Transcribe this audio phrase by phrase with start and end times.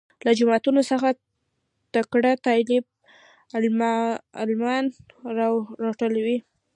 [0.25, 1.09] له جوماتو څخه
[1.93, 2.83] تکړه طالب
[3.57, 4.85] العلمان
[5.85, 6.37] راټولوي.